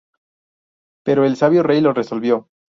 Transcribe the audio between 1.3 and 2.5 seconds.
sabio rey lo resolvió.